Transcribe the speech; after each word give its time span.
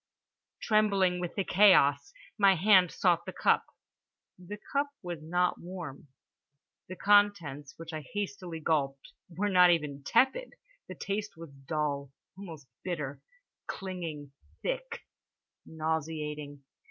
Trembling 0.63 1.19
with 1.19 1.35
this 1.35 1.45
chaos, 1.47 2.11
my 2.35 2.55
hand 2.55 2.89
sought 2.89 3.23
the 3.27 3.31
cup. 3.31 3.65
The 4.39 4.57
cup 4.73 4.87
was 5.03 5.19
not 5.21 5.61
warm; 5.61 6.07
the 6.89 6.95
contents, 6.95 7.75
which 7.77 7.93
I 7.93 8.01
hastily 8.11 8.59
gulped, 8.61 9.13
were 9.29 9.47
not 9.47 9.69
even 9.69 10.01
tepid. 10.03 10.53
The 10.87 10.95
taste 10.95 11.37
was 11.37 11.51
dull, 11.51 12.09
almost 12.35 12.65
bitter, 12.83 13.21
clinging, 13.67 14.31
thick, 14.63 15.01
nauseating. 15.67 16.63